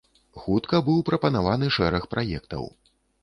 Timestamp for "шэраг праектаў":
1.77-2.63